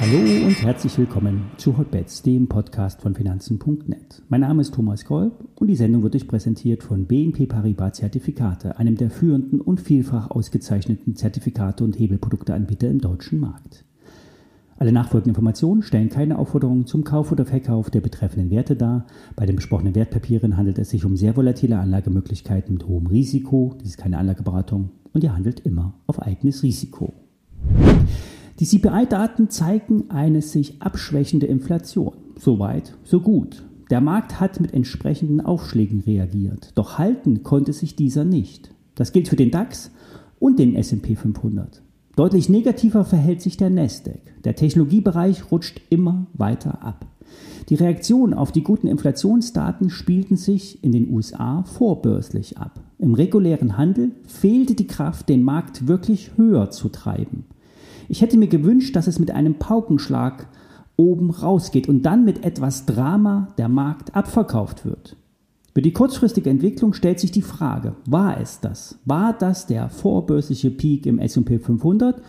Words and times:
Hallo 0.00 0.46
und 0.46 0.62
herzlich 0.62 0.98
willkommen 0.98 1.50
zu 1.56 1.78
Hotbets, 1.78 2.22
dem 2.22 2.48
Podcast 2.48 3.00
von 3.00 3.14
Finanzen.net. 3.14 4.22
Mein 4.28 4.40
Name 4.40 4.62
ist 4.62 4.74
Thomas 4.74 5.04
Kolb 5.04 5.32
und 5.54 5.68
die 5.68 5.76
Sendung 5.76 6.02
wird 6.02 6.16
euch 6.16 6.26
präsentiert 6.26 6.82
von 6.82 7.06
BNP 7.06 7.46
Paribas 7.46 7.98
Zertifikate, 7.98 8.76
einem 8.78 8.96
der 8.96 9.10
führenden 9.10 9.60
und 9.60 9.80
vielfach 9.80 10.30
ausgezeichneten 10.30 11.14
Zertifikate 11.14 11.84
und 11.84 11.98
Hebelprodukteanbieter 11.98 12.88
im 12.88 13.00
deutschen 13.00 13.38
Markt. 13.38 13.84
Alle 14.80 14.92
nachfolgenden 14.92 15.32
Informationen 15.32 15.82
stellen 15.82 16.08
keine 16.08 16.38
Aufforderung 16.38 16.86
zum 16.86 17.04
Kauf 17.04 17.30
oder 17.30 17.44
Verkauf 17.44 17.90
der 17.90 18.00
betreffenden 18.00 18.48
Werte 18.48 18.76
dar. 18.76 19.06
Bei 19.36 19.44
den 19.44 19.56
besprochenen 19.56 19.94
Wertpapieren 19.94 20.56
handelt 20.56 20.78
es 20.78 20.88
sich 20.88 21.04
um 21.04 21.18
sehr 21.18 21.36
volatile 21.36 21.78
Anlagemöglichkeiten 21.78 22.72
mit 22.72 22.88
hohem 22.88 23.06
Risiko. 23.06 23.76
Dies 23.78 23.90
ist 23.90 23.98
keine 23.98 24.16
Anlageberatung 24.16 24.88
und 25.12 25.22
ihr 25.22 25.34
handelt 25.34 25.60
immer 25.60 25.92
auf 26.06 26.22
eigenes 26.22 26.62
Risiko. 26.62 27.12
Die 28.58 28.64
CPI-Daten 28.64 29.50
zeigen 29.50 30.10
eine 30.10 30.40
sich 30.40 30.80
abschwächende 30.80 31.44
Inflation. 31.44 32.14
Soweit, 32.38 32.96
so 33.04 33.20
gut. 33.20 33.62
Der 33.90 34.00
Markt 34.00 34.40
hat 34.40 34.60
mit 34.60 34.72
entsprechenden 34.72 35.42
Aufschlägen 35.42 36.00
reagiert, 36.00 36.72
doch 36.76 36.96
halten 36.96 37.42
konnte 37.42 37.74
sich 37.74 37.96
dieser 37.96 38.24
nicht. 38.24 38.74
Das 38.94 39.12
gilt 39.12 39.28
für 39.28 39.36
den 39.36 39.50
DAX 39.50 39.90
und 40.38 40.58
den 40.58 40.74
SP 40.74 41.20
500. 41.20 41.82
Deutlich 42.16 42.48
negativer 42.48 43.04
verhält 43.04 43.40
sich 43.40 43.56
der 43.56 43.70
Nasdaq. 43.70 44.20
Der 44.44 44.56
Technologiebereich 44.56 45.50
rutscht 45.50 45.80
immer 45.90 46.26
weiter 46.34 46.82
ab. 46.82 47.06
Die 47.68 47.76
Reaktionen 47.76 48.34
auf 48.34 48.50
die 48.50 48.64
guten 48.64 48.88
Inflationsdaten 48.88 49.90
spielten 49.90 50.36
sich 50.36 50.82
in 50.82 50.90
den 50.90 51.08
USA 51.12 51.62
vorbörslich 51.62 52.58
ab. 52.58 52.80
Im 52.98 53.14
regulären 53.14 53.76
Handel 53.78 54.10
fehlte 54.26 54.74
die 54.74 54.88
Kraft, 54.88 55.28
den 55.28 55.44
Markt 55.44 55.86
wirklich 55.86 56.32
höher 56.36 56.70
zu 56.70 56.88
treiben. 56.88 57.44
Ich 58.08 58.22
hätte 58.22 58.36
mir 58.36 58.48
gewünscht, 58.48 58.96
dass 58.96 59.06
es 59.06 59.20
mit 59.20 59.30
einem 59.30 59.54
Paukenschlag 59.54 60.48
oben 60.96 61.30
rausgeht 61.30 61.88
und 61.88 62.02
dann 62.02 62.24
mit 62.24 62.44
etwas 62.44 62.86
Drama 62.86 63.48
der 63.56 63.68
Markt 63.68 64.16
abverkauft 64.16 64.84
wird. 64.84 65.16
Für 65.72 65.82
die 65.82 65.92
kurzfristige 65.92 66.50
Entwicklung 66.50 66.94
stellt 66.94 67.20
sich 67.20 67.30
die 67.30 67.42
Frage, 67.42 67.94
war 68.06 68.40
es 68.40 68.60
das? 68.60 68.98
War 69.04 69.32
das 69.32 69.66
der 69.66 69.88
vorbörsliche 69.88 70.70
Peak 70.70 71.06
im 71.06 71.18
S&P 71.20 71.58
500 71.58 72.20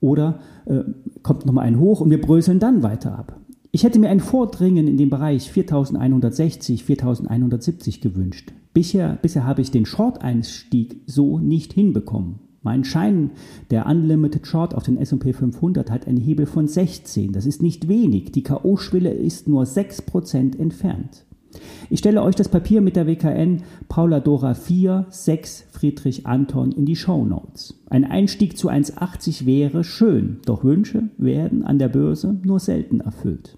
oder 0.00 0.40
äh, 0.66 0.80
kommt 1.22 1.46
nochmal 1.46 1.66
ein 1.66 1.78
Hoch 1.78 2.00
und 2.00 2.10
wir 2.10 2.20
bröseln 2.20 2.58
dann 2.58 2.82
weiter 2.82 3.16
ab? 3.16 3.38
Ich 3.70 3.84
hätte 3.84 3.98
mir 3.98 4.08
ein 4.08 4.20
Vordringen 4.20 4.88
in 4.88 4.96
den 4.96 5.10
Bereich 5.10 5.52
4160, 5.52 6.82
4170 6.84 8.00
gewünscht. 8.00 8.52
Bisher, 8.72 9.18
bisher 9.22 9.44
habe 9.44 9.60
ich 9.60 9.70
den 9.70 9.86
Short-Einstieg 9.86 11.02
so 11.06 11.38
nicht 11.38 11.74
hinbekommen. 11.74 12.40
Mein 12.62 12.84
Schein, 12.84 13.30
der 13.70 13.86
Unlimited 13.86 14.46
Short 14.46 14.74
auf 14.74 14.82
den 14.82 14.96
S&P 14.96 15.32
500 15.32 15.90
hat 15.90 16.08
einen 16.08 16.18
Hebel 16.18 16.46
von 16.46 16.66
16. 16.66 17.32
Das 17.32 17.46
ist 17.46 17.62
nicht 17.62 17.86
wenig. 17.88 18.32
Die 18.32 18.42
K.O.-Schwelle 18.42 19.10
ist 19.10 19.46
nur 19.46 19.62
6% 19.62 20.58
entfernt. 20.58 21.24
Ich 21.90 22.00
stelle 22.00 22.22
euch 22.22 22.34
das 22.34 22.48
Papier 22.48 22.80
mit 22.80 22.96
der 22.96 23.06
WKN 23.06 23.62
Paula 23.88 24.20
Dora 24.20 24.54
4, 24.54 25.06
6 25.08 25.66
Friedrich 25.70 26.26
Anton 26.26 26.72
in 26.72 26.84
die 26.84 26.96
Show 26.96 27.24
Notes. 27.24 27.74
Ein 27.88 28.04
Einstieg 28.04 28.58
zu 28.58 28.68
1,80 28.68 29.46
wäre 29.46 29.84
schön, 29.84 30.38
doch 30.44 30.64
Wünsche 30.64 31.10
werden 31.16 31.64
an 31.64 31.78
der 31.78 31.88
Börse 31.88 32.38
nur 32.42 32.60
selten 32.60 33.00
erfüllt. 33.00 33.56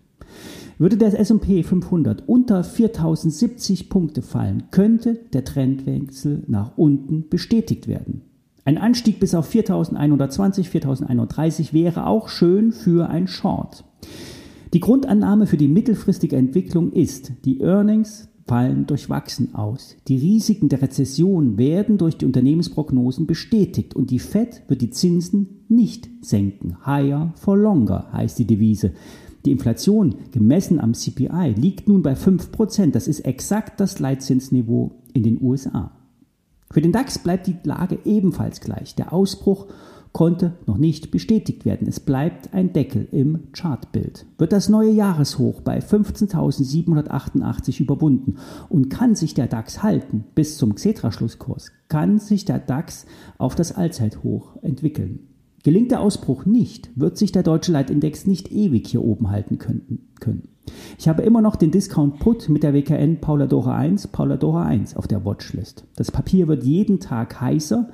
Würde 0.78 0.96
der 0.96 1.18
S&P 1.18 1.62
500 1.62 2.26
unter 2.26 2.64
4070 2.64 3.90
Punkte 3.90 4.22
fallen, 4.22 4.64
könnte 4.70 5.14
der 5.32 5.44
Trendwechsel 5.44 6.42
nach 6.46 6.78
unten 6.78 7.28
bestätigt 7.28 7.86
werden. 7.86 8.22
Ein 8.64 8.78
Anstieg 8.78 9.20
bis 9.20 9.34
auf 9.34 9.46
4120, 9.46 10.70
4130 10.70 11.72
wäre 11.74 12.06
auch 12.06 12.28
schön 12.28 12.72
für 12.72 13.10
ein 13.10 13.26
Short. 13.26 13.84
Die 14.72 14.80
Grundannahme 14.80 15.46
für 15.46 15.56
die 15.56 15.66
mittelfristige 15.66 16.36
Entwicklung 16.36 16.92
ist, 16.92 17.32
die 17.44 17.60
Earnings 17.60 18.28
fallen 18.46 18.86
durchwachsen 18.86 19.54
aus. 19.54 19.96
Die 20.06 20.16
Risiken 20.16 20.68
der 20.68 20.82
Rezession 20.82 21.58
werden 21.58 21.98
durch 21.98 22.16
die 22.16 22.24
Unternehmensprognosen 22.24 23.26
bestätigt 23.26 23.96
und 23.96 24.10
die 24.10 24.20
Fed 24.20 24.62
wird 24.68 24.80
die 24.80 24.90
Zinsen 24.90 25.64
nicht 25.68 26.08
senken. 26.20 26.84
Higher 26.86 27.32
for 27.36 27.56
longer 27.56 28.08
heißt 28.12 28.38
die 28.38 28.46
Devise. 28.46 28.92
Die 29.44 29.52
Inflation 29.52 30.16
gemessen 30.30 30.80
am 30.80 30.94
CPI 30.94 31.54
liegt 31.56 31.88
nun 31.88 32.02
bei 32.02 32.14
5%. 32.14 32.92
Das 32.92 33.08
ist 33.08 33.20
exakt 33.20 33.80
das 33.80 33.98
Leitzinsniveau 33.98 34.92
in 35.14 35.22
den 35.22 35.42
USA. 35.42 35.92
Für 36.70 36.80
den 36.80 36.92
DAX 36.92 37.18
bleibt 37.18 37.48
die 37.48 37.56
Lage 37.64 37.98
ebenfalls 38.04 38.60
gleich. 38.60 38.94
Der 38.94 39.12
Ausbruch 39.12 39.66
konnte 40.12 40.54
noch 40.66 40.76
nicht 40.76 41.10
bestätigt 41.10 41.64
werden. 41.64 41.88
Es 41.88 42.00
bleibt 42.00 42.52
ein 42.52 42.72
Deckel 42.72 43.06
im 43.12 43.52
Chartbild. 43.52 44.26
Wird 44.38 44.52
das 44.52 44.68
neue 44.68 44.90
Jahreshoch 44.90 45.60
bei 45.60 45.78
15.788 45.78 47.80
überwunden 47.80 48.36
und 48.68 48.90
kann 48.90 49.14
sich 49.14 49.34
der 49.34 49.46
DAX 49.46 49.82
halten 49.82 50.24
bis 50.34 50.58
zum 50.58 50.74
Xetra-Schlusskurs, 50.74 51.70
kann 51.88 52.18
sich 52.18 52.44
der 52.44 52.58
DAX 52.58 53.06
auf 53.38 53.54
das 53.54 53.72
Allzeithoch 53.72 54.56
entwickeln. 54.62 55.20
Gelingt 55.62 55.90
der 55.90 56.00
Ausbruch 56.00 56.46
nicht, 56.46 56.90
wird 56.96 57.18
sich 57.18 57.32
der 57.32 57.42
deutsche 57.42 57.72
Leitindex 57.72 58.26
nicht 58.26 58.50
ewig 58.50 58.88
hier 58.88 59.04
oben 59.04 59.30
halten 59.30 59.58
können. 59.58 60.48
Ich 60.98 61.08
habe 61.08 61.22
immer 61.22 61.40
noch 61.40 61.56
den 61.56 61.70
Discount 61.70 62.18
Put 62.18 62.48
mit 62.48 62.62
der 62.62 62.74
WKN 62.74 63.20
Paula 63.20 63.46
Dora 63.46 63.76
1, 63.76 64.08
Paula 64.08 64.36
Dora 64.36 64.64
1 64.64 64.96
auf 64.96 65.06
der 65.06 65.24
Watchlist. 65.24 65.84
Das 65.96 66.10
Papier 66.10 66.48
wird 66.48 66.64
jeden 66.64 67.00
Tag 67.00 67.40
heißer. 67.40 67.88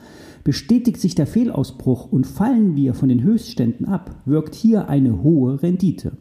Bestätigt 0.44 1.00
sich 1.00 1.14
der 1.14 1.26
Fehlausbruch 1.26 2.10
und 2.10 2.26
fallen 2.26 2.76
wir 2.76 2.94
von 2.94 3.08
den 3.08 3.22
Höchstständen 3.22 3.86
ab, 3.86 4.16
wirkt 4.24 4.54
hier 4.54 4.88
eine 4.88 5.22
hohe 5.22 5.62
Rendite. 5.62 6.12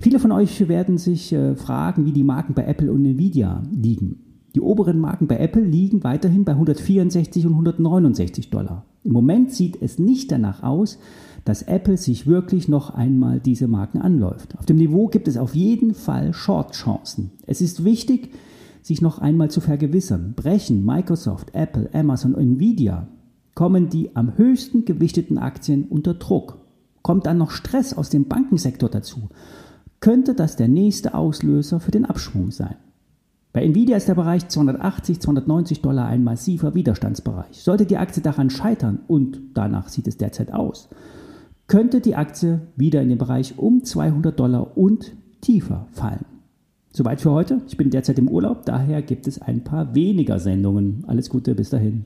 Viele 0.00 0.18
von 0.18 0.32
euch 0.32 0.68
werden 0.68 0.98
sich 0.98 1.32
äh, 1.32 1.56
fragen, 1.56 2.04
wie 2.04 2.12
die 2.12 2.24
Marken 2.24 2.54
bei 2.54 2.64
Apple 2.64 2.92
und 2.92 3.04
Nvidia 3.04 3.62
liegen. 3.72 4.20
Die 4.54 4.60
oberen 4.60 5.00
Marken 5.00 5.26
bei 5.26 5.38
Apple 5.38 5.64
liegen 5.64 6.04
weiterhin 6.04 6.44
bei 6.44 6.52
164 6.52 7.46
und 7.46 7.52
169 7.52 8.50
Dollar. 8.50 8.84
Im 9.02 9.12
Moment 9.12 9.50
sieht 9.50 9.80
es 9.82 9.98
nicht 9.98 10.30
danach 10.30 10.62
aus, 10.62 10.98
dass 11.44 11.62
Apple 11.62 11.96
sich 11.96 12.26
wirklich 12.26 12.68
noch 12.68 12.90
einmal 12.90 13.40
diese 13.40 13.68
Marken 13.68 14.00
anläuft. 14.00 14.56
Auf 14.58 14.66
dem 14.66 14.76
Niveau 14.76 15.08
gibt 15.08 15.28
es 15.28 15.36
auf 15.36 15.54
jeden 15.54 15.94
Fall 15.94 16.32
Short-Chancen. 16.32 17.32
Es 17.46 17.60
ist 17.60 17.84
wichtig, 17.84 18.30
sich 18.82 19.02
noch 19.02 19.18
einmal 19.18 19.50
zu 19.50 19.60
vergewissern. 19.60 20.34
Brechen 20.36 20.84
Microsoft, 20.84 21.54
Apple, 21.54 21.90
Amazon 21.92 22.34
und 22.34 22.42
Nvidia, 22.42 23.08
kommen 23.54 23.88
die 23.88 24.14
am 24.16 24.36
höchsten 24.36 24.84
gewichteten 24.84 25.38
Aktien 25.38 25.84
unter 25.84 26.14
Druck. 26.14 26.58
Kommt 27.02 27.26
dann 27.26 27.38
noch 27.38 27.50
Stress 27.50 27.92
aus 27.92 28.10
dem 28.10 28.26
Bankensektor 28.26 28.88
dazu, 28.88 29.28
könnte 30.00 30.34
das 30.34 30.56
der 30.56 30.68
nächste 30.68 31.14
Auslöser 31.14 31.80
für 31.80 31.90
den 31.90 32.06
Abschwung 32.06 32.50
sein. 32.50 32.76
Bei 33.52 33.62
Nvidia 33.62 33.96
ist 33.96 34.08
der 34.08 34.16
Bereich 34.16 34.48
280, 34.48 35.20
290 35.20 35.80
Dollar 35.80 36.08
ein 36.08 36.24
massiver 36.24 36.74
Widerstandsbereich. 36.74 37.62
Sollte 37.62 37.86
die 37.86 37.98
Aktie 37.98 38.22
daran 38.22 38.50
scheitern, 38.50 39.00
und 39.06 39.38
danach 39.54 39.88
sieht 39.88 40.08
es 40.08 40.16
derzeit 40.16 40.52
aus, 40.52 40.88
könnte 41.66 42.00
die 42.00 42.14
Aktie 42.14 42.60
wieder 42.76 43.02
in 43.02 43.08
den 43.08 43.18
Bereich 43.18 43.58
um 43.58 43.84
200 43.84 44.38
Dollar 44.38 44.76
und 44.76 45.12
tiefer 45.40 45.86
fallen. 45.92 46.24
Soweit 46.92 47.20
für 47.20 47.32
heute. 47.32 47.60
Ich 47.66 47.76
bin 47.76 47.90
derzeit 47.90 48.18
im 48.18 48.28
Urlaub, 48.28 48.64
daher 48.66 49.02
gibt 49.02 49.26
es 49.26 49.42
ein 49.42 49.64
paar 49.64 49.94
weniger 49.94 50.38
Sendungen. 50.38 51.04
Alles 51.06 51.28
Gute, 51.28 51.54
bis 51.54 51.70
dahin. 51.70 52.04